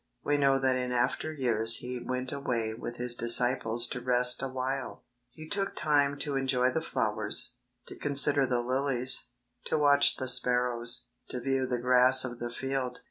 [0.23, 5.03] We know that in after years He went away with His disciples to rest awhile.
[5.29, 9.29] He took time to enjoy the flowers, to consider the lilies,
[9.65, 12.97] to watch the sparrows, to view the grass of the field.